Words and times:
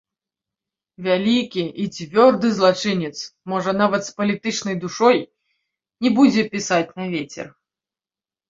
Вялікі 1.07 1.63
і 1.83 1.83
цвёрды 1.97 2.47
злачынец, 2.55 3.13
можа 3.53 3.71
нават 3.83 4.01
з 4.07 4.11
палітычнай 4.23 4.75
душой, 4.87 5.17
не 6.07 6.13
будзе 6.17 6.41
пісаць 6.57 6.89
на 7.03 7.13
вецер. 7.17 7.47